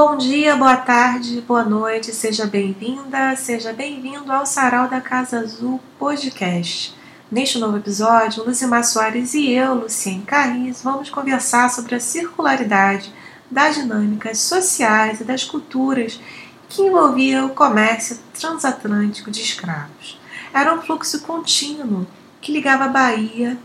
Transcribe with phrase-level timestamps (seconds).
[0.00, 5.80] Bom dia, boa tarde, boa noite, seja bem-vinda, seja bem-vindo ao Sarau da Casa Azul
[5.98, 6.94] Podcast.
[7.28, 13.12] Neste novo episódio, Luzimar Soares e eu, Luciene Carris, vamos conversar sobre a circularidade
[13.50, 16.20] das dinâmicas sociais e das culturas
[16.68, 20.16] que envolvia o comércio transatlântico de escravos.
[20.54, 22.06] Era um fluxo contínuo
[22.40, 23.58] que ligava a Bahia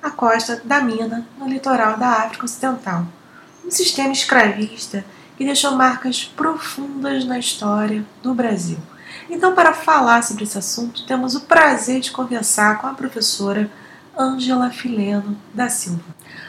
[0.00, 3.04] à costa da mina no litoral da África Ocidental.
[3.64, 5.04] Um sistema escravista
[5.40, 8.76] que deixou marcas profundas na história do Brasil.
[9.30, 13.70] Então, para falar sobre esse assunto, temos o prazer de conversar com a professora
[14.14, 16.04] Ângela Fileno da Silva.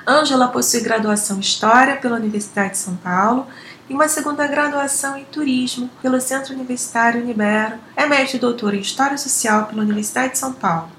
[0.06, 3.48] Ângela possui graduação em História pela Universidade de São Paulo
[3.90, 7.78] e uma segunda graduação em Turismo pelo Centro Universitário Unibero.
[7.96, 10.92] É mestre e doutora em História Social pela Universidade de São Paulo.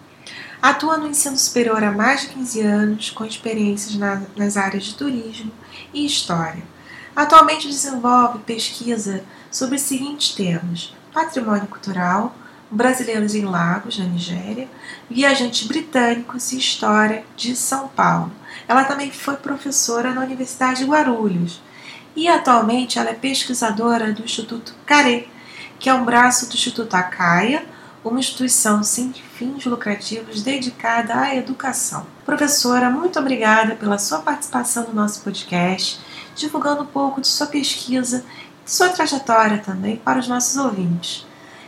[0.63, 4.95] Atua no ensino superior há mais de 15 anos, com experiências na, nas áreas de
[4.95, 5.53] turismo
[5.93, 6.72] e história.
[7.15, 12.35] Atualmente desenvolve pesquisa sobre os seguintes temas: patrimônio cultural,
[12.71, 14.69] brasileiros em Lagos, na Nigéria,
[15.11, 18.33] viajantes britânicos e história de São Paulo.
[18.67, 21.61] Ela também foi professora na Universidade de Guarulhos
[22.17, 25.29] e atualmente ela é pesquisadora do Instituto CARE,
[25.79, 27.65] que é um braço do Instituto Acaia,
[28.05, 32.07] uma instituição sem fins lucrativos dedicada à educação.
[32.25, 36.01] Professora, muito obrigada pela sua participação no nosso podcast,
[36.35, 38.25] divulgando um pouco de sua pesquisa
[38.67, 41.27] e sua trajetória também para os nossos ouvintes.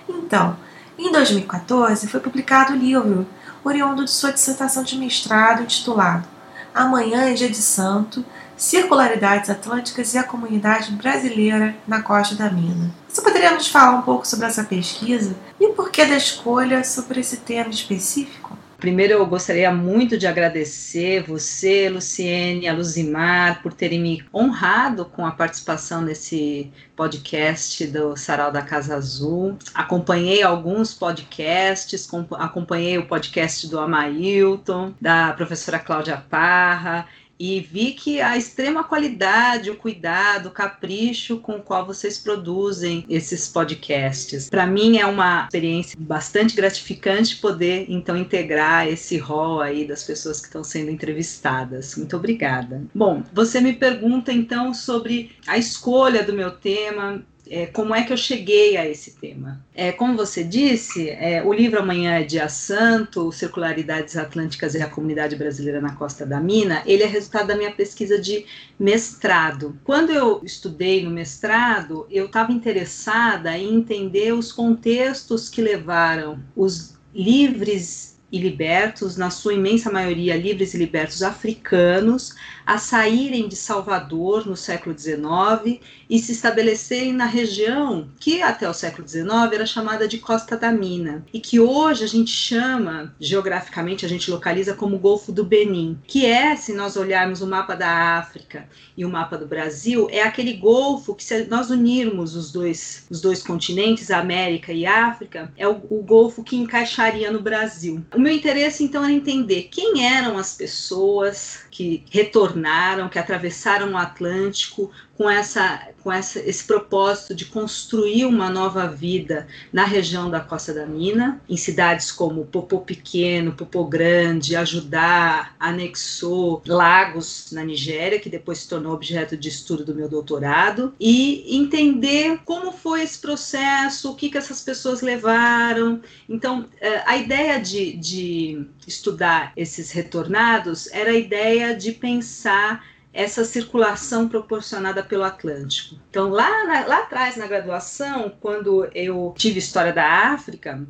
[0.08, 0.56] Então,
[0.98, 3.26] em 2014 foi publicado o livro
[3.64, 6.34] oriundo de sua dissertação de mestrado intitulado
[6.74, 8.24] Amanhã é Dia de Santo,
[8.56, 12.90] Circularidades Atlânticas e a Comunidade Brasileira na Costa da Mina.
[13.08, 17.20] Você poderia nos falar um pouco sobre essa pesquisa e o porquê da escolha sobre
[17.20, 18.43] esse tema específico?
[18.84, 25.24] Primeiro, eu gostaria muito de agradecer você, Luciene, a Luzimar, por terem me honrado com
[25.24, 29.56] a participação nesse podcast do Sarau da Casa Azul.
[29.72, 37.06] Acompanhei alguns podcasts, acompanhei o podcast do Amailton, da professora Cláudia Parra,
[37.38, 43.04] e vi que a extrema qualidade, o cuidado, o capricho com o qual vocês produzem
[43.08, 44.48] esses podcasts.
[44.48, 50.40] Para mim é uma experiência bastante gratificante poder então integrar esse rol aí das pessoas
[50.40, 51.96] que estão sendo entrevistadas.
[51.96, 52.82] Muito obrigada.
[52.94, 58.12] Bom, você me pergunta então sobre a escolha do meu tema é, como é que
[58.12, 59.64] eu cheguei a esse tema.
[59.74, 64.88] É, como você disse, é, o livro Amanhã é Dia Santo, Circularidades Atlânticas e a
[64.88, 68.46] Comunidade Brasileira na Costa da Mina, ele é resultado da minha pesquisa de
[68.78, 69.78] mestrado.
[69.84, 76.94] Quando eu estudei no mestrado, eu estava interessada em entender os contextos que levaram os
[77.14, 82.34] livres e libertos, na sua imensa maioria livres e libertos africanos,
[82.66, 85.80] a saírem de Salvador no século XIX
[86.10, 90.72] e se estabelecerem na região que até o século XIX era chamada de Costa da
[90.72, 95.96] Mina e que hoje a gente chama, geograficamente a gente localiza como Golfo do Benin,
[96.04, 100.22] que é, se nós olharmos o mapa da África e o mapa do Brasil, é
[100.22, 105.68] aquele golfo que se nós unirmos os dois, os dois continentes, América e África, é
[105.68, 108.04] o, o golfo que encaixaria no Brasil.
[108.14, 113.98] O meu interesse então era entender quem eram as pessoas que retornaram, que atravessaram o
[113.98, 120.40] Atlântico com, essa, com essa, esse propósito de construir uma nova vida na região da
[120.40, 128.18] Costa da Mina, em cidades como Popô Pequeno, Popô Grande, Ajudar, anexou Lagos, na Nigéria,
[128.18, 133.18] que depois se tornou objeto de estudo do meu doutorado, e entender como foi esse
[133.18, 136.00] processo, o que, que essas pessoas levaram.
[136.28, 143.44] Então, eh, a ideia de, de estudar esses retornados era a ideia de pensar essa
[143.44, 145.96] circulação proporcionada pelo Atlântico.
[146.10, 150.84] Então, lá, na, lá atrás, na graduação, quando eu tive História da África,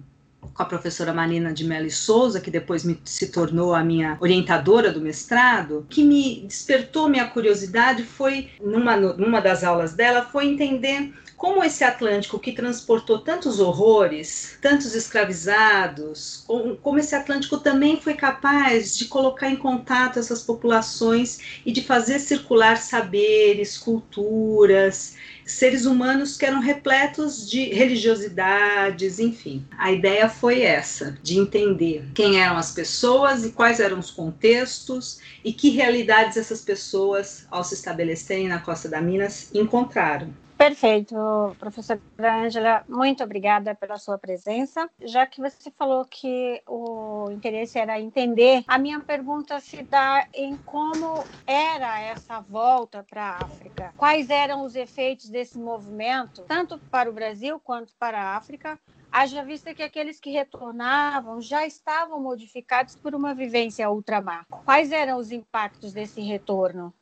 [0.55, 4.91] com a professora Marina de Mello Souza, que depois me, se tornou a minha orientadora
[4.91, 11.13] do mestrado, que me despertou minha curiosidade foi, numa, numa das aulas dela, foi entender
[11.45, 16.43] como esse Atlântico que transportou tantos horrores, tantos escravizados,
[16.81, 22.19] como esse Atlântico também foi capaz de colocar em contato essas populações e de fazer
[22.19, 29.67] circular saberes, culturas, seres humanos que eram repletos de religiosidades, enfim.
[29.77, 35.19] A ideia foi essa, de entender quem eram as pessoas e quais eram os contextos
[35.45, 40.33] e que realidades essas pessoas, ao se estabelecerem na Costa da Minas, encontraram.
[40.57, 41.15] Perfeito,
[41.59, 44.89] professora Ângela, muito obrigada pela sua presença.
[45.03, 50.57] Já que você falou que o interesse era entender, a minha pergunta se dá em
[50.59, 53.93] como era essa volta para a África.
[53.97, 58.79] Quais eram os efeitos desse movimento, tanto para o Brasil quanto para a África,
[59.11, 64.47] haja vista que aqueles que retornavam já estavam modificados por uma vivência ultramar.
[64.49, 66.93] Quais eram os impactos desse retorno?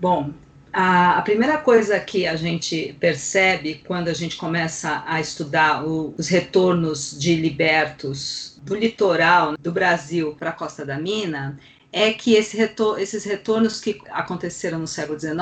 [0.00, 0.32] Bom,
[0.80, 6.14] a, a, primeira coisa que a gente percebe quando a gente começa a estudar o,
[6.16, 11.58] os retornos de libertos do litoral do Brasil para a Costa da Mina
[11.98, 15.34] é que esse retor esses retornos que aconteceram no século XIX,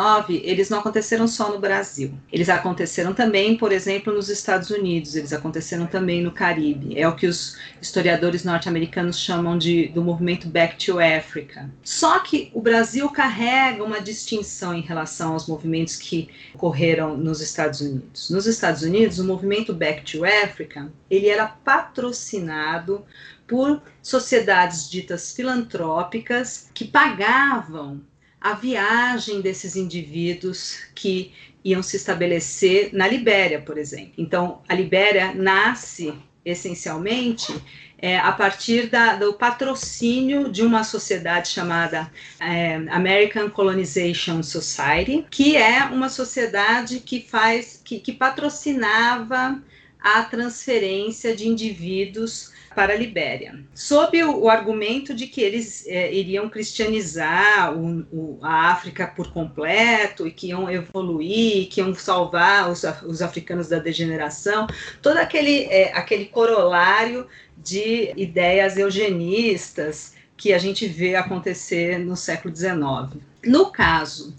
[0.42, 2.14] eles não aconteceram só no Brasil.
[2.32, 6.98] Eles aconteceram também, por exemplo, nos Estados Unidos, eles aconteceram também no Caribe.
[6.98, 11.68] É o que os historiadores norte-americanos chamam de do movimento Back to Africa.
[11.84, 17.82] Só que o Brasil carrega uma distinção em relação aos movimentos que ocorreram nos Estados
[17.82, 18.30] Unidos.
[18.30, 23.04] Nos Estados Unidos, o movimento Back to Africa, ele era patrocinado
[23.46, 28.00] por sociedades ditas filantrópicas que pagavam
[28.40, 31.32] a viagem desses indivíduos que
[31.64, 34.12] iam se estabelecer na Libéria, por exemplo.
[34.16, 36.14] Então, a Libéria nasce
[36.44, 37.52] essencialmente
[37.98, 45.56] é, a partir da, do patrocínio de uma sociedade chamada é, American Colonization Society, que
[45.56, 49.60] é uma sociedade que faz que, que patrocinava
[49.98, 56.12] a transferência de indivíduos para a Libéria, sob o, o argumento de que eles é,
[56.12, 62.70] iriam cristianizar o, o, a África por completo e que iam evoluir, que iam salvar
[62.70, 64.66] os, os africanos da degeneração,
[65.00, 67.26] todo aquele, é, aquele corolário
[67.56, 73.22] de ideias eugenistas que a gente vê acontecer no século XIX.
[73.42, 74.36] No caso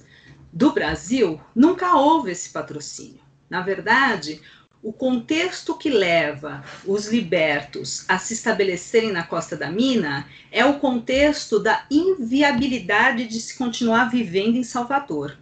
[0.54, 3.25] do Brasil, nunca houve esse patrocínio.
[3.50, 4.40] Na verdade,
[4.82, 10.80] o contexto que leva os libertos a se estabelecerem na Costa da Mina é o
[10.80, 15.38] contexto da inviabilidade de se continuar vivendo em Salvador.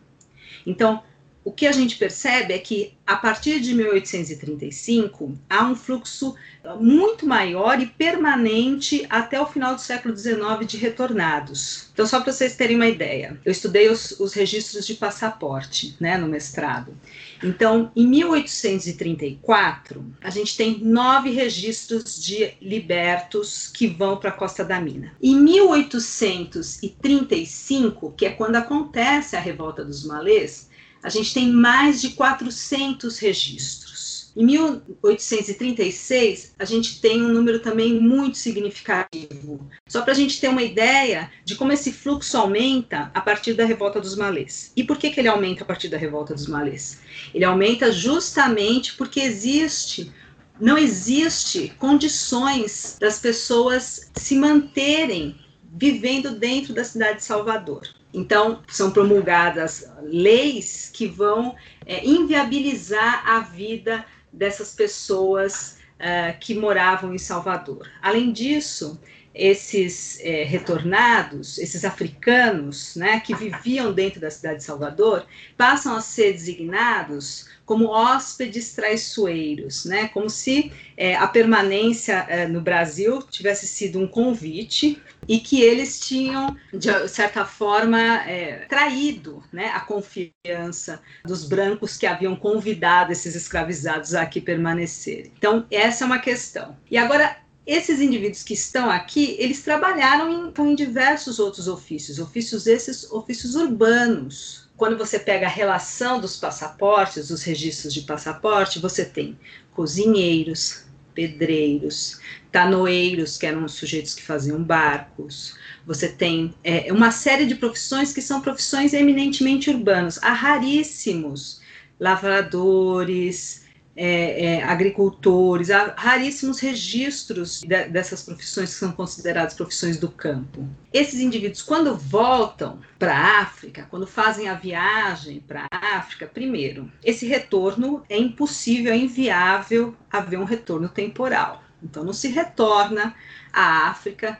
[0.65, 1.03] Então,
[1.45, 6.33] o que a gente percebe é que, a partir de 1835, há um fluxo
[6.79, 11.89] muito maior e permanente até o final do século XIX de retornados.
[11.93, 16.17] Então, só para vocês terem uma ideia, eu estudei os, os registros de passaporte né,
[16.17, 16.97] no mestrado.
[17.43, 24.65] Então, em 1834, a gente tem nove registros de libertos que vão para a Costa
[24.65, 25.15] da Mina.
[25.21, 30.73] Em 1835, que é quando acontece a revolta dos malês,
[31.05, 34.33] a gente tem mais de 400 registros.
[34.35, 39.69] Em 1836, a gente tem um número também muito significativo.
[39.87, 43.63] Só para a gente ter uma ideia de como esse fluxo aumenta a partir da
[43.63, 44.71] revolta dos malês.
[44.75, 46.99] E por que, que ele aumenta a partir da revolta dos malês?
[47.35, 50.11] Ele aumenta justamente porque existe
[50.59, 55.35] não existe condições das pessoas se manterem
[55.77, 57.83] vivendo dentro da cidade de Salvador.
[58.15, 61.53] Então, são promulgadas leis que vão
[61.85, 67.89] é, inviabilizar a vida dessas pessoas uh, que moravam em Salvador.
[68.01, 68.97] Além disso,
[69.35, 75.25] esses é, retornados, esses africanos, né, que viviam dentro da cidade de Salvador,
[75.57, 80.07] passam a ser designados como hóspedes traiçoeiros, né?
[80.09, 85.99] Como se é, a permanência é, no Brasil tivesse sido um convite e que eles
[85.99, 93.35] tinham, de certa forma, é, traído né, a confiança dos brancos que haviam convidado esses
[93.35, 95.31] escravizados a aqui permanecerem.
[95.37, 96.75] Então, essa é uma questão.
[96.89, 102.67] E agora, esses indivíduos que estão aqui, eles trabalharam em, em diversos outros ofícios, ofícios
[102.67, 109.05] esses, ofícios urbanos, quando você pega a relação dos passaportes, dos registros de passaporte, você
[109.05, 109.37] tem
[109.73, 110.84] cozinheiros,
[111.15, 112.19] pedreiros,
[112.51, 115.55] tanoeiros, que eram os sujeitos que faziam barcos.
[115.87, 120.19] Você tem é, uma série de profissões que são profissões eminentemente urbanas.
[120.21, 121.61] Há raríssimos
[121.99, 123.64] lavradores,
[123.95, 130.67] é, é, agricultores, há raríssimos registros de, dessas profissões que são consideradas profissões do campo.
[130.91, 136.91] Esses indivíduos, quando voltam para a África, quando fazem a viagem para a África, primeiro,
[137.03, 141.63] esse retorno é impossível, é inviável haver um retorno temporal.
[141.81, 143.15] Então, não se retorna
[143.53, 144.37] à África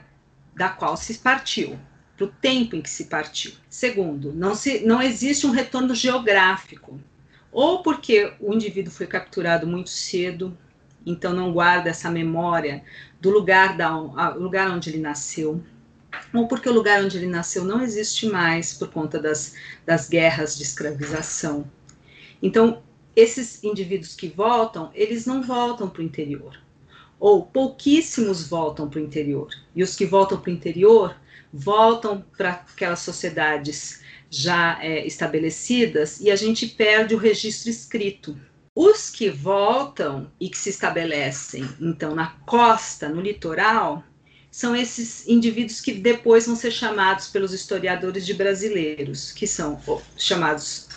[0.54, 1.78] da qual se partiu
[2.16, 3.52] para o tempo em que se partiu.
[3.68, 6.98] Segundo, não, se, não existe um retorno geográfico
[7.56, 10.54] ou porque o indivíduo foi capturado muito cedo,
[11.06, 12.84] então não guarda essa memória
[13.18, 13.96] do lugar, da,
[14.34, 15.64] lugar onde ele nasceu,
[16.34, 19.54] ou porque o lugar onde ele nasceu não existe mais por conta das,
[19.86, 21.66] das guerras de escravização.
[22.42, 22.82] Então,
[23.16, 26.60] esses indivíduos que voltam, eles não voltam para o interior.
[27.18, 29.48] Ou pouquíssimos voltam para o interior.
[29.74, 31.16] E os que voltam para o interior
[31.52, 38.38] voltam para aquelas sociedades já é, estabelecidas e a gente perde o registro escrito.
[38.74, 44.04] Os que voltam e que se estabelecem, então, na costa, no litoral,
[44.50, 49.80] são esses indivíduos que depois vão ser chamados pelos historiadores de brasileiros, que são
[50.16, 50.88] chamados,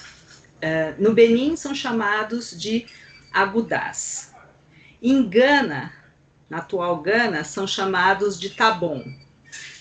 [0.57, 2.85] uh, no Benin, são chamados de
[3.31, 4.33] agudás.
[5.01, 5.93] Em Gana,
[6.49, 9.03] na atual Gana, são chamados de tabon.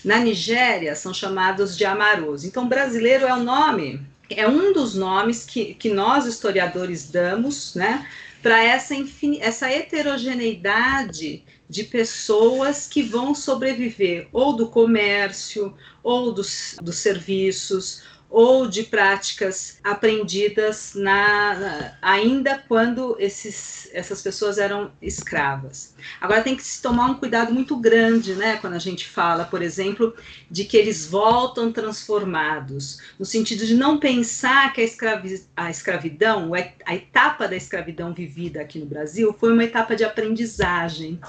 [0.03, 2.45] Na Nigéria, são chamados de amaros.
[2.45, 8.07] Então, brasileiro é o nome é um dos nomes que, que nós historiadores damos, né,
[8.41, 8.95] para essa,
[9.41, 18.67] essa heterogeneidade de pessoas que vão sobreviver ou do comércio, ou dos, dos serviços, ou
[18.67, 25.95] de práticas aprendidas na, ainda quando esses, essas pessoas eram escravas.
[26.21, 29.63] Agora tem que se tomar um cuidado muito grande, né, quando a gente fala, por
[29.63, 30.13] exemplo,
[30.49, 36.51] de que eles voltam transformados, no sentido de não pensar que a, escravi, a escravidão,
[36.85, 41.19] a etapa da escravidão vivida aqui no Brasil foi uma etapa de aprendizagem.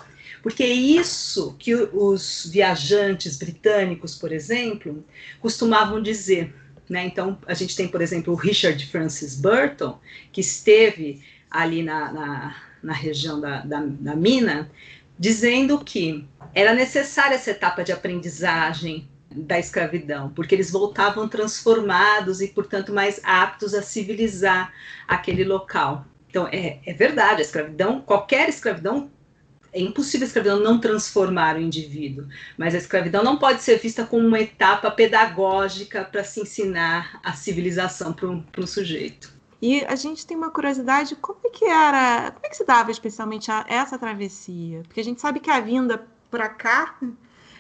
[0.43, 5.05] Porque é isso que os viajantes britânicos, por exemplo,
[5.39, 6.55] costumavam dizer
[6.91, 7.07] né?
[7.07, 9.97] Então, a gente tem, por exemplo, o Richard Francis Burton,
[10.33, 14.69] que esteve ali na, na, na região da, da, da mina,
[15.17, 22.49] dizendo que era necessária essa etapa de aprendizagem da escravidão, porque eles voltavam transformados e,
[22.49, 24.73] portanto, mais aptos a civilizar
[25.07, 26.05] aquele local.
[26.29, 29.09] Então, é, é verdade, a escravidão, qualquer escravidão
[29.73, 32.27] é impossível a escravidão não transformar o indivíduo,
[32.59, 37.33] mas a escravidão não pode ser vista como uma etapa pedagógica para se ensinar a
[37.33, 39.33] civilização para um, sujeito.
[39.63, 42.91] E a gente tem uma curiosidade, como é que era, como é que se dava
[42.91, 44.83] especialmente a, essa travessia?
[44.87, 46.97] Porque a gente sabe que a vinda para cá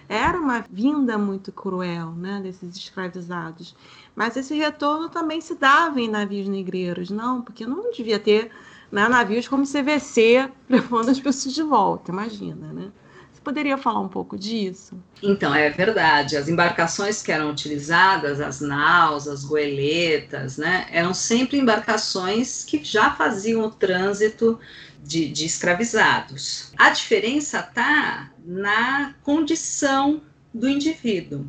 [0.08, 3.76] era uma vinda muito cruel, né, desses escravizados.
[4.16, 7.42] Mas esse retorno também se dava em navios negreiros, não?
[7.42, 8.50] Porque não devia ter
[8.90, 12.90] né, navios como CVC levando as pessoas de volta, imagina, né?
[13.32, 15.02] Você poderia falar um pouco disso?
[15.22, 16.36] Então, é verdade.
[16.36, 23.12] As embarcações que eram utilizadas, as naus, as goeletas, né, eram sempre embarcações que já
[23.12, 24.60] faziam o trânsito
[25.02, 26.72] de, de escravizados.
[26.76, 30.20] A diferença está na condição
[30.52, 31.46] do indivíduo.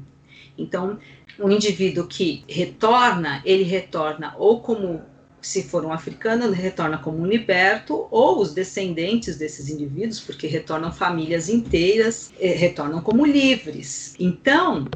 [0.58, 0.98] Então,
[1.38, 5.02] o indivíduo que retorna, ele retorna ou como
[5.42, 10.48] se for um africano, ele retorna como um liberto, ou os descendentes desses indivíduos, porque
[10.48, 14.16] retornam famílias inteiras, eh, retornam como livres.
[14.20, 14.88] Então,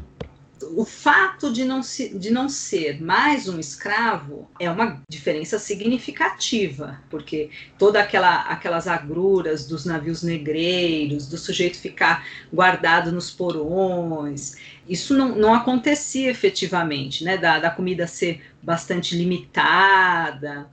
[0.74, 6.98] o fato de não, se, de não ser mais um escravo é uma diferença significativa,
[7.10, 14.56] porque toda aquela aquelas agruras dos navios negreiros, do sujeito ficar guardado nos porões,
[14.88, 17.36] isso não, não acontecia efetivamente, né?
[17.36, 20.68] Da, da comida ser bastante limitada.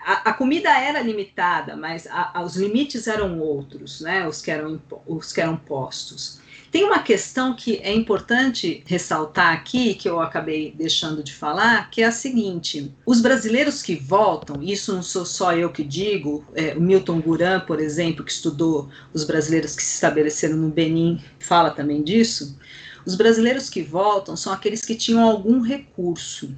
[0.00, 4.26] A, a comida era limitada, mas a, a, os limites eram outros, né?
[4.26, 6.40] Os que eram, os que eram postos.
[6.70, 12.00] Tem uma questão que é importante ressaltar aqui, que eu acabei deixando de falar, que
[12.00, 16.74] é a seguinte: os brasileiros que voltam, isso não sou só eu que digo, é,
[16.74, 21.70] o Milton Guran, por exemplo, que estudou os brasileiros que se estabeleceram no Benin, fala
[21.70, 22.56] também disso.
[23.04, 26.54] Os brasileiros que voltam são aqueles que tinham algum recurso,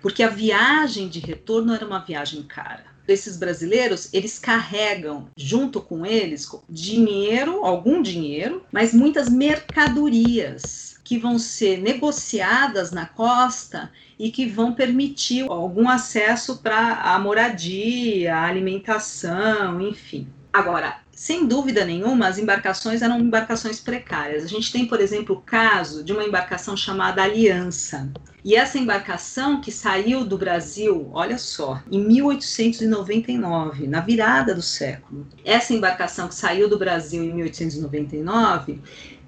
[0.00, 6.06] porque a viagem de retorno era uma viagem cara desses brasileiros, eles carregam junto com
[6.06, 14.46] eles dinheiro, algum dinheiro, mas muitas mercadorias que vão ser negociadas na costa e que
[14.46, 20.28] vão permitir algum acesso para a moradia, a alimentação, enfim.
[20.52, 24.44] Agora, sem dúvida nenhuma, as embarcações eram embarcações precárias.
[24.44, 28.08] A gente tem, por exemplo, o caso de uma embarcação chamada Aliança.
[28.42, 35.26] E essa embarcação que saiu do Brasil, olha só, em 1899, na virada do século.
[35.44, 38.80] Essa embarcação que saiu do Brasil em 1899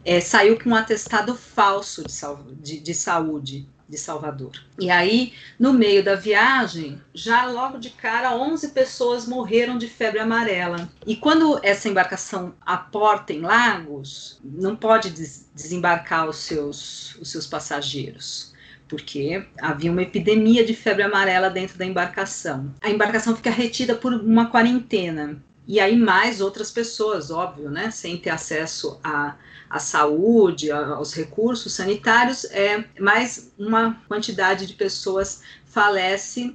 [0.04, 2.12] é, saiu com um atestado falso de,
[2.60, 4.52] de, de saúde de Salvador.
[4.78, 10.18] E aí, no meio da viagem, já logo de cara, 11 pessoas morreram de febre
[10.18, 10.90] amarela.
[11.06, 17.46] E quando essa embarcação aporta em Lagos, não pode des desembarcar os seus, os seus
[17.46, 18.51] passageiros
[18.92, 22.74] porque havia uma epidemia de febre amarela dentro da embarcação.
[22.82, 25.42] A embarcação fica retida por uma quarentena.
[25.66, 29.34] E aí mais outras pessoas, óbvio, né, sem ter acesso a
[29.70, 36.54] à saúde, aos recursos sanitários, é mais uma quantidade de pessoas falece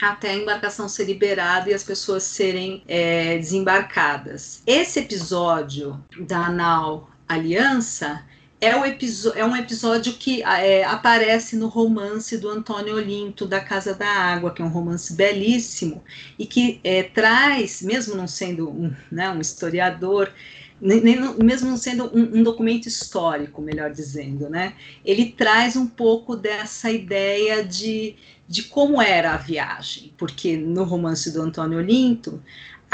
[0.00, 4.62] até a embarcação ser liberada e as pessoas serem é, desembarcadas.
[4.66, 8.24] Esse episódio da nau Aliança
[8.64, 8.84] é, o
[9.34, 14.52] é um episódio que é, aparece no romance do Antônio Olinto, da Casa da Água,
[14.52, 16.02] que é um romance belíssimo
[16.38, 20.32] e que é, traz, mesmo não sendo um, né, um historiador,
[20.80, 25.86] nem, nem, mesmo não sendo um, um, documento histórico, melhor dizendo, né, ele traz um
[25.86, 28.16] pouco dessa ideia de,
[28.48, 32.42] de como era a viagem, porque no romance do Antônio Olinto,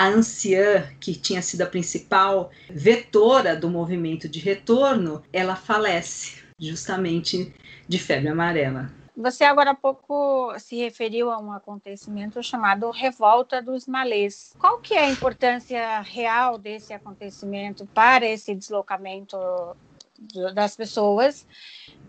[0.01, 7.55] a anciã, que tinha sido a principal vetora do movimento de retorno, ela falece justamente
[7.87, 8.91] de febre amarela.
[9.15, 14.55] Você agora há pouco se referiu a um acontecimento chamado Revolta dos Malês.
[14.59, 19.37] Qual que é a importância real desse acontecimento para esse deslocamento
[20.55, 21.47] das pessoas?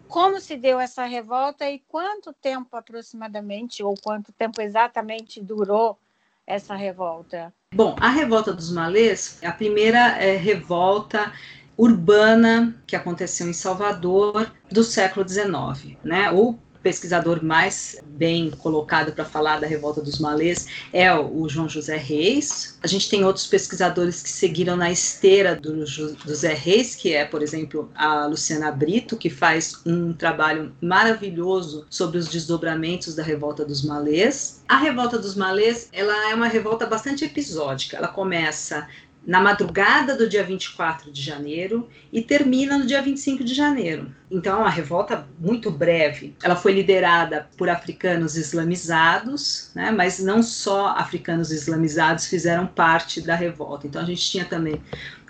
[0.07, 5.99] Como se deu essa revolta e quanto tempo aproximadamente ou quanto tempo exatamente durou
[6.47, 7.53] essa revolta?
[7.73, 11.31] Bom, a revolta dos malês é a primeira é, revolta
[11.77, 16.29] urbana que aconteceu em Salvador do século XIX, né?
[16.31, 21.97] O pesquisador mais bem colocado para falar da revolta dos malês é o João José
[21.97, 22.77] Reis.
[22.81, 27.41] A gente tem outros pesquisadores que seguiram na esteira do José Reis, que é, por
[27.41, 33.83] exemplo, a Luciana Brito, que faz um trabalho maravilhoso sobre os desdobramentos da revolta dos
[33.83, 34.61] malês.
[34.67, 37.97] A revolta dos malês, ela é uma revolta bastante episódica.
[37.97, 38.87] Ela começa
[39.25, 44.13] na madrugada do dia 24 de janeiro e termina no dia 25 de janeiro.
[44.29, 46.35] Então, é uma revolta muito breve.
[46.41, 53.35] Ela foi liderada por africanos islamizados, né, mas não só africanos islamizados fizeram parte da
[53.35, 53.85] revolta.
[53.85, 54.81] Então, a gente tinha também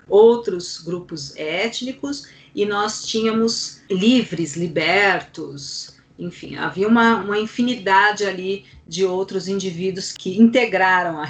[0.08, 9.04] outros grupos étnicos e nós tínhamos livres, libertos, enfim, havia uma, uma infinidade ali de
[9.04, 11.28] outros indivíduos que integraram a,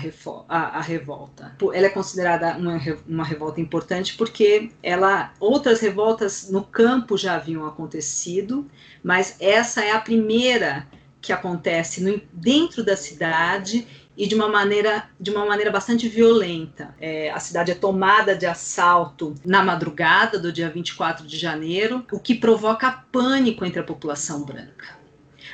[0.50, 1.56] a, a, revolta.
[1.74, 7.66] Ela é considerada uma, uma revolta importante porque ela outras revoltas no campo já haviam
[7.66, 8.70] acontecido,
[9.02, 10.86] mas essa é a primeira
[11.22, 13.88] que acontece no, dentro da cidade
[14.22, 16.94] e de uma maneira, de uma maneira bastante violenta.
[17.02, 22.20] É, a cidade é tomada de assalto na madrugada do dia 24 de janeiro, o
[22.20, 24.96] que provoca pânico entre a população branca.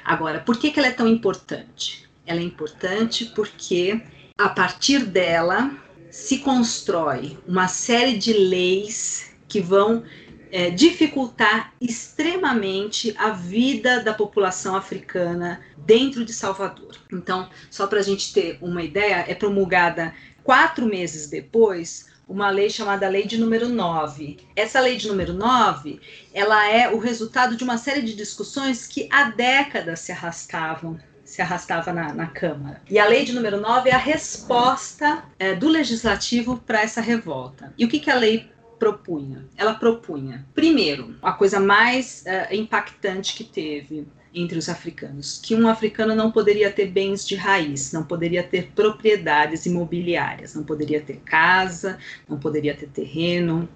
[0.03, 2.09] Agora, por que, que ela é tão importante?
[2.25, 4.01] Ela é importante porque
[4.37, 5.71] a partir dela
[6.11, 10.03] se constrói uma série de leis que vão
[10.51, 16.95] é, dificultar extremamente a vida da população africana dentro de Salvador.
[17.11, 22.69] Então, só para a gente ter uma ideia, é promulgada quatro meses depois uma lei
[22.69, 24.37] chamada Lei de Número 9.
[24.55, 25.99] Essa lei de número 9,
[26.33, 31.41] ela é o resultado de uma série de discussões que há décadas se arrastavam se
[31.41, 32.81] arrastava na, na, Câmara.
[32.89, 37.73] E a lei de número 9 é a resposta é, do legislativo para essa revolta.
[37.77, 39.45] E o que, que a lei propunha?
[39.55, 45.67] Ela propunha, primeiro, a coisa mais uh, impactante que teve entre os africanos, que um
[45.67, 51.17] africano não poderia ter bens de raiz, não poderia ter propriedades imobiliárias, não poderia ter
[51.25, 53.67] casa, não poderia ter terreno,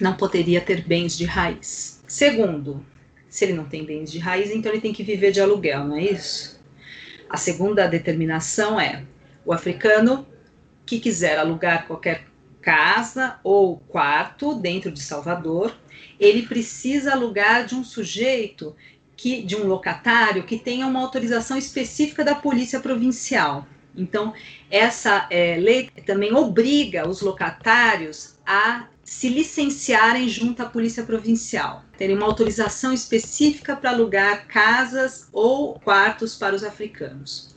[0.00, 2.02] não poderia ter bens de raiz.
[2.06, 2.84] Segundo,
[3.28, 5.96] se ele não tem bens de raiz, então ele tem que viver de aluguel, não
[5.96, 6.60] é isso?
[7.28, 9.04] A segunda determinação é
[9.44, 10.26] o africano
[10.84, 12.26] que quiser alugar qualquer
[12.64, 15.76] casa ou quarto dentro de Salvador,
[16.18, 18.74] ele precisa alugar de um sujeito
[19.14, 23.66] que de um locatário que tenha uma autorização específica da polícia provincial.
[23.94, 24.32] Então,
[24.70, 32.16] essa é, lei também obriga os locatários a se licenciarem junto à polícia provincial, terem
[32.16, 37.54] uma autorização específica para alugar casas ou quartos para os africanos.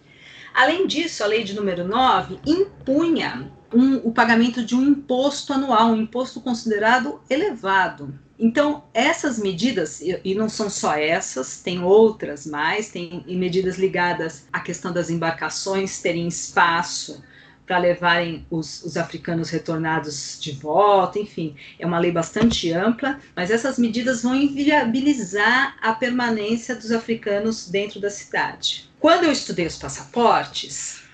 [0.54, 5.92] Além disso, a lei de número 9 impunha um, o pagamento de um imposto anual,
[5.92, 8.14] um imposto considerado elevado.
[8.40, 14.60] Então, essas medidas, e não são só essas, tem outras mais, tem medidas ligadas à
[14.60, 17.24] questão das embarcações terem espaço
[17.66, 23.52] para levarem os, os, africanos retornados de volta, enfim, é uma lei bastante ampla, mas
[23.52, 28.90] essas medidas vão inviabilizar a permanência dos africanos dentro da cidade.
[29.00, 31.07] Quando eu estudei os passaportes,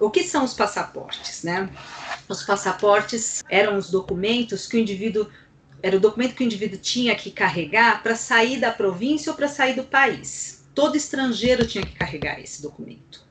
[0.00, 1.68] o que são os passaportes, né?
[2.28, 5.28] Os passaportes eram os documentos que o indivíduo
[5.82, 9.48] era o documento que o indivíduo tinha que carregar para sair da província ou para
[9.48, 10.64] sair do país.
[10.74, 13.22] Todo estrangeiro tinha que carregar esse documento.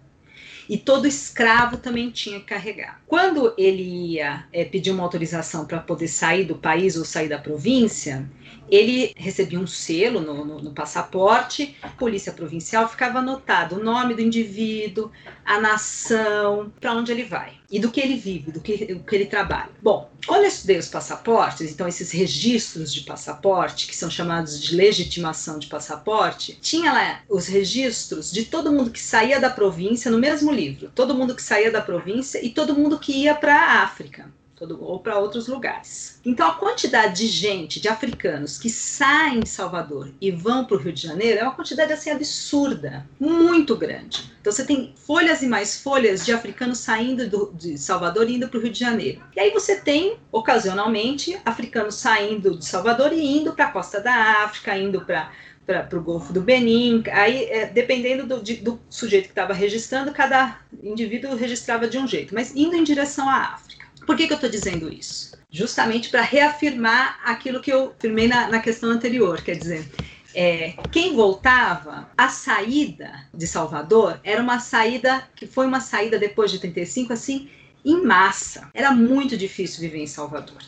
[0.70, 3.02] e todo escravo também tinha que carregar.
[3.06, 7.38] Quando ele ia é, pedir uma autorização para poder sair do país ou sair da
[7.38, 8.30] província,
[8.70, 14.14] ele recebia um selo no, no, no, passaporte, a polícia provincial ficava anotado o nome
[14.14, 15.12] do indivíduo,
[15.46, 19.16] a nação, para onde ele vai e do que ele vive, do que, do que
[19.16, 19.70] ele trabalha.
[19.82, 24.76] Bom, quando eu estudei os passaportes, então esses registros de passaporte, que são chamados de
[24.76, 30.20] legitimação de passaporte, tinha lá os registros de todo mundo que saía da província no
[30.20, 33.84] mesmo livro, todo mundo que saía da província e todo mundo que ia para a
[33.84, 34.32] África
[34.64, 36.20] todo, ou para outros lugares.
[36.26, 40.80] Então, a quantidade de gente, de africanos que saem de Salvador e vão para o
[40.80, 44.32] Rio de Janeiro é uma quantidade assim absurda, muito grande.
[44.40, 48.48] Então, você tem folhas e mais folhas de africanos saindo do, de Salvador e indo
[48.48, 49.22] para o Rio de Janeiro.
[49.36, 54.44] E aí você tem, ocasionalmente, africanos saindo de Salvador e indo para a costa da
[54.44, 55.30] África, indo para
[55.66, 57.02] para o Golfo do Benin.
[57.10, 62.06] Aí, é, dependendo do, de, do sujeito que estava registrando, cada indivíduo registrava de um
[62.06, 63.83] jeito, mas indo em direção à África.
[64.06, 65.38] Por que, que eu estou dizendo isso?
[65.50, 69.90] Justamente para reafirmar aquilo que eu afirmei na, na questão anterior, quer dizer,
[70.36, 76.52] é, quem voltava, a saída de Salvador era uma saída que foi uma saída depois
[76.52, 77.50] de 35, assim,
[77.86, 78.70] em massa.
[78.74, 80.62] Era muito difícil viver em Salvador.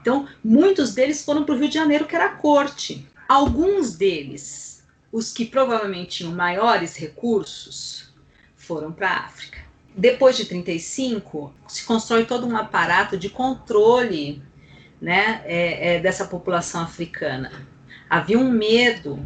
[0.00, 3.06] Então, muitos deles foram para o Rio de Janeiro, que era a corte.
[3.28, 4.82] Alguns deles,
[5.12, 8.12] os que provavelmente tinham maiores recursos,
[8.56, 9.63] foram para a África
[9.96, 14.42] depois de 35, se constrói todo um aparato de controle
[15.00, 17.52] né, é, é, dessa população africana.
[18.10, 19.24] Havia um medo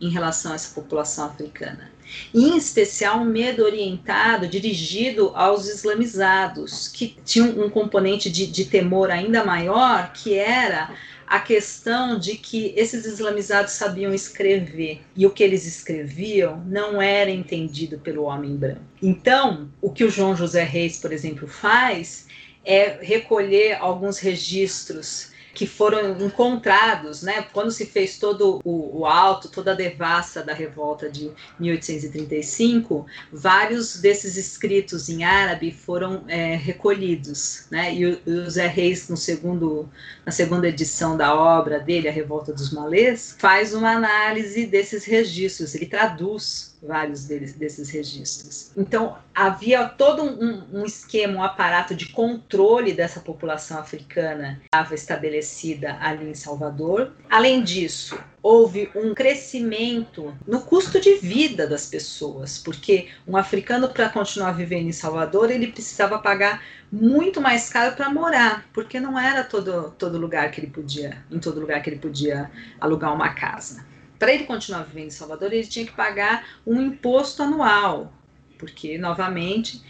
[0.00, 1.89] em relação a essa população africana.
[2.34, 9.10] Em especial, um medo orientado, dirigido aos islamizados, que tinham um componente de, de temor
[9.10, 10.94] ainda maior, que era
[11.30, 17.30] a questão de que esses islamizados sabiam escrever e o que eles escreviam não era
[17.30, 18.80] entendido pelo homem branco.
[19.00, 22.26] Então, o que o João José Reis, por exemplo, faz
[22.64, 27.42] é recolher alguns registros que foram encontrados, né?
[27.52, 34.00] Quando se fez todo o, o alto, toda a devassa da revolta de 1835, vários
[34.00, 37.94] desses escritos em árabe foram é, recolhidos, né?
[37.94, 39.88] E o, o Zé Reis, no segundo,
[40.24, 45.74] na segunda edição da obra dele, A Revolta dos Malês, faz uma análise desses registros,
[45.74, 48.72] ele traduz vários deles, desses registros.
[48.76, 55.98] Então, havia todo um, um, esquema, um aparato de controle dessa população africana estava estabelecida
[56.00, 57.12] ali em Salvador.
[57.28, 64.08] Além disso, houve um crescimento no custo de vida das pessoas, porque um africano para
[64.08, 69.44] continuar vivendo em Salvador, ele precisava pagar muito mais caro para morar, porque não era
[69.44, 73.89] todo, todo lugar que ele podia, em todo lugar que ele podia alugar uma casa
[74.20, 78.12] para ele continuar vivendo em Salvador, ele tinha que pagar um imposto anual,
[78.58, 79.82] porque, novamente,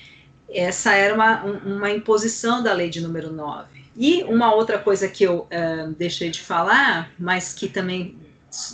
[0.48, 3.68] essa era uma, uma imposição da lei de número 9.
[3.96, 8.16] E uma outra coisa que eu uh, deixei de falar, mas que também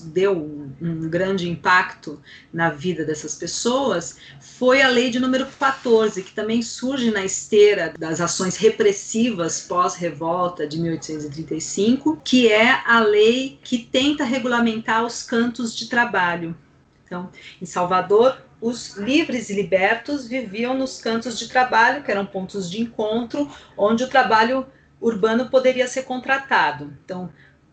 [0.06, 0.34] deu
[0.80, 2.20] um grande impacto
[2.52, 7.92] na vida dessas pessoas foi a lei de número 14, que também surge na esteira
[7.98, 15.76] das ações repressivas pós-revolta de 1835, que é a lei que tenta regulamentar os cantos
[15.76, 16.56] de trabalho.
[17.04, 22.70] Então, em Salvador, os livres e libertos viviam nos cantos de trabalho, que eram pontos
[22.70, 24.66] de encontro, onde o trabalho
[25.00, 26.92] urbano poderia ser contratado.
[27.04, 27.30] Então,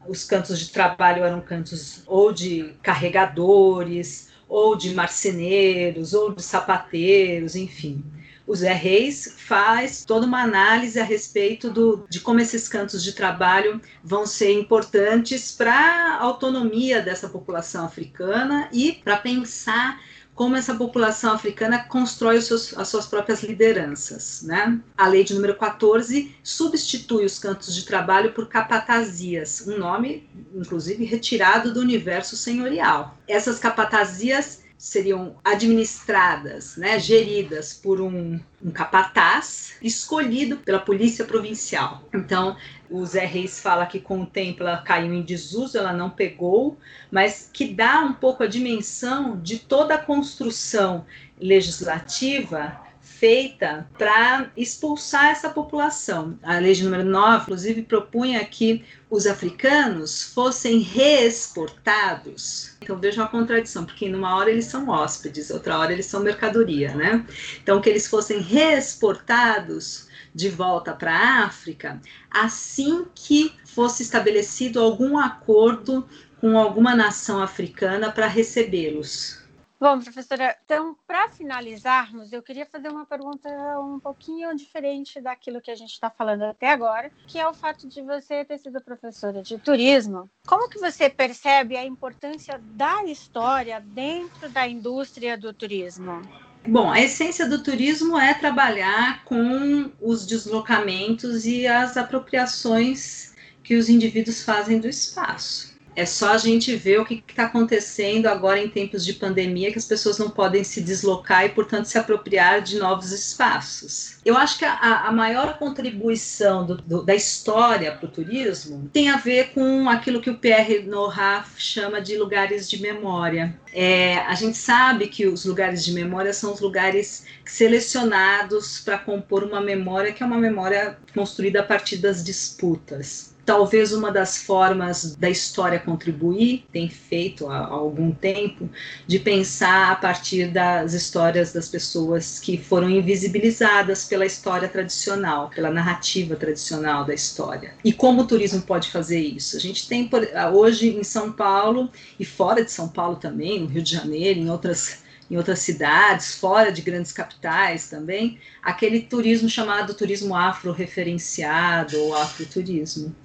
[0.07, 7.55] os cantos de trabalho eram cantos ou de carregadores, ou de marceneiros, ou de sapateiros,
[7.55, 8.03] enfim.
[8.45, 13.13] O Zé Reis faz toda uma análise a respeito do, de como esses cantos de
[13.13, 19.99] trabalho vão ser importantes para a autonomia dessa população africana e para pensar
[20.35, 24.41] como essa população africana constrói seus, as suas próprias lideranças.
[24.43, 24.79] Né?
[24.97, 31.05] A lei de número 14 substitui os cantos de trabalho por capatazias, um nome, inclusive,
[31.05, 33.17] retirado do universo senhorial.
[33.27, 42.03] Essas capatazias seriam administradas, né, geridas por um, um, capataz escolhido pela polícia provincial.
[42.13, 42.57] Então,
[42.89, 46.77] o Zé Reis fala que com o tempo ela caiu em desuso, ela não pegou,
[47.09, 51.05] mas que dá um pouco a dimensão de toda a construção
[51.39, 52.82] legislativa
[53.23, 56.37] feita para expulsar essa população.
[56.43, 62.75] A lei de número 9, inclusive, propunha que os africanos fossem reexportados.
[62.81, 66.93] Então veja a contradição, porque numa hora eles são hóspedes, outra hora eles são mercadoria,
[66.95, 67.25] né?
[67.63, 75.17] Então que eles fossem reexportados de volta para a África assim que fosse estabelecido algum
[75.17, 76.05] acordo
[76.41, 79.42] com alguma nação africana para recebê-los.
[79.83, 83.49] Bom, professora, então, para finalizarmos, eu queria fazer uma pergunta
[83.81, 87.85] um pouquinho diferente daquilo que a gente está falando até agora, que é o fato
[87.89, 90.29] de você ter sido professora de turismo.
[90.47, 96.21] Como que você percebe a importância da história dentro da indústria do turismo?
[96.65, 103.89] Bom, a essência do turismo é trabalhar com os deslocamentos e as apropriações que os
[103.89, 105.72] indivíduos fazem do espaço.
[105.95, 109.77] É só a gente ver o que está acontecendo agora em tempos de pandemia, que
[109.77, 114.17] as pessoas não podem se deslocar e, portanto, se apropriar de novos espaços.
[114.25, 119.09] Eu acho que a, a maior contribuição do, do, da história para o turismo tem
[119.09, 123.59] a ver com aquilo que o Pierre Nordhaff chama de lugares de memória.
[123.71, 129.43] É, a gente sabe que os lugares de memória são os lugares selecionados para compor
[129.43, 133.32] uma memória que é uma memória construída a partir das disputas.
[133.45, 138.69] Talvez uma das formas da história contribuir, tem feito há, algum tempo,
[139.05, 145.69] de pensar a partir das histórias das pessoas que foram invisibilizadas pela história tradicional, pela
[145.69, 147.73] narrativa tradicional da história.
[147.83, 149.57] E como o turismo pode fazer isso?
[149.57, 150.09] A gente tem
[150.53, 154.49] hoje em São Paulo e fora de São Paulo também, no Rio de Janeiro, em
[154.49, 162.15] outras em outras cidades, fora de grandes capitais também, aquele turismo chamado turismo afro-referenciado ou
[162.15, 163.15] afroturismo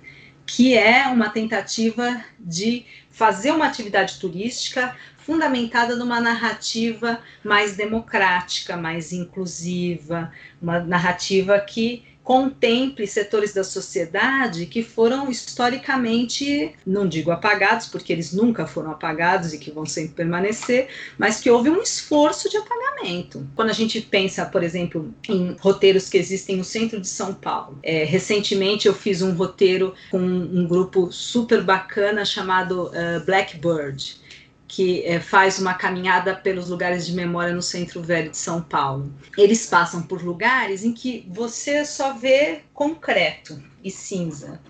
[0.49, 9.13] que é uma tentativa de fazer uma atividade turística fundamentada numa narrativa mais democrática, mais
[9.13, 18.13] inclusiva, uma narrativa que contemple setores da sociedade que foram historicamente, não digo apagados, porque
[18.13, 22.59] eles nunca foram apagados e que vão sempre permanecer, mas que houve um esforço de
[22.59, 23.49] apagamento.
[23.57, 27.79] Quando a gente pensa, por exemplo, em roteiros que existem no centro de São Paulo,
[27.83, 34.21] é, recentemente eu fiz um roteiro com um grupo super bacana chamado uh, Blackbird
[34.69, 39.11] que é, faz uma caminhada pelos lugares de memória no Centro Velho de São Paulo.
[39.37, 44.61] Eles passam por lugares em que você só vê concreto e cinza.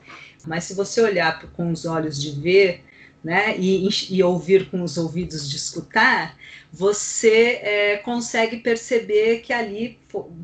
[0.47, 2.85] Mas se você olhar com os olhos de ver,
[3.29, 6.35] né, e, e, ouvir com os ouvidos de escutar,
[6.73, 9.99] você é, consegue perceber que ali,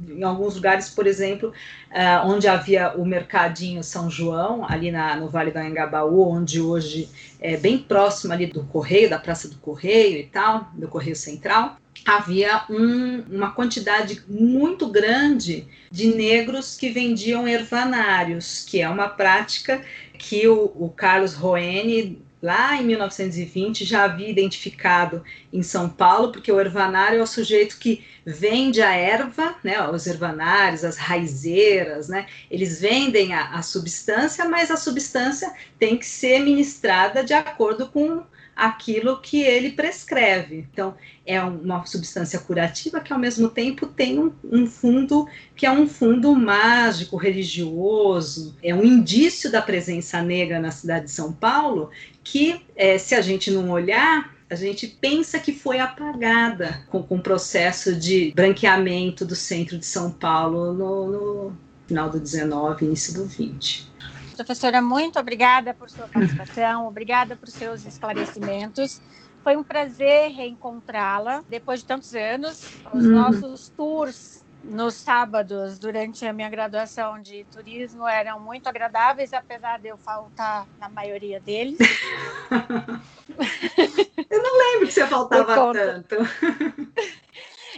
[0.06, 5.30] em alguns lugares, por exemplo, uh, onde havia o mercadinho São João, ali na, no
[5.30, 7.08] Vale do Anhangabaú, onde hoje
[7.40, 11.78] é bem próximo ali do Correio, da Praça do Correio e tal, do Correio Central,
[12.04, 19.80] havia um, uma quantidade muito grande de negros que vendiam ervanários, que é uma prática
[20.18, 26.52] que o, o Carlos Roene lá em 1920 já havia identificado em São Paulo, porque
[26.52, 32.26] o ervanário é o sujeito que vende a erva, né, os ervanários, as raizeiras, né,
[32.50, 38.22] eles vendem a, a substância, mas a substância tem que ser ministrada de acordo com
[38.54, 40.66] aquilo que ele prescreve.
[40.70, 40.94] Então,
[41.26, 45.86] é uma substância curativa que, ao mesmo tempo, tem um, um, fundo que é um
[45.88, 51.90] fundo mágico, religioso, é um indício da presença negra na cidade de São Paulo
[52.22, 57.16] que, é, se a gente não olhar, a gente pensa que foi apagada com, com
[57.16, 63.14] o processo de branqueamento do centro de São Paulo no, no final do 19, início
[63.14, 63.93] do 20.
[64.36, 69.00] Professora, muito obrigada por sua participação, obrigada por seus esclarecimentos.
[69.42, 72.60] Foi um prazer reencontrá-la depois de tantos anos.
[72.92, 73.12] Os uhum.
[73.12, 79.88] nossos tours nos sábados, durante a minha graduação de turismo, eram muito agradáveis, apesar de
[79.88, 81.76] eu faltar na maioria deles.
[84.30, 86.16] eu não lembro que você faltava tanto.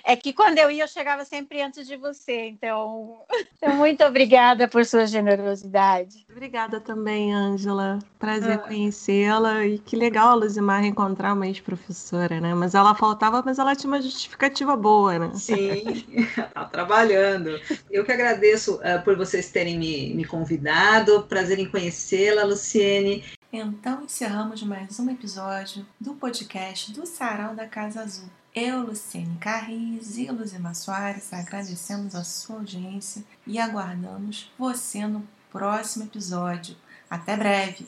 [0.08, 2.46] É que quando eu ia, eu chegava sempre antes de você.
[2.46, 3.24] Então,
[3.58, 6.24] então muito obrigada por sua generosidade.
[6.30, 7.98] Obrigada também, Ângela.
[8.16, 8.58] Prazer ah.
[8.58, 9.66] conhecê-la.
[9.66, 12.54] E que legal a Luzimar reencontrar uma ex-professora, né?
[12.54, 15.32] Mas ela faltava, mas ela tinha uma justificativa boa, né?
[15.34, 16.06] Sim,
[16.54, 17.60] tá trabalhando.
[17.90, 21.24] Eu que agradeço uh, por vocês terem me, me convidado.
[21.24, 23.24] Prazer em conhecê-la, Luciene.
[23.52, 28.28] Então encerramos mais um episódio do podcast do Sarau da Casa Azul.
[28.58, 36.04] Eu, Luciene Carris e Luzima Soares agradecemos a sua audiência e aguardamos você no próximo
[36.06, 36.74] episódio.
[37.10, 37.86] Até breve!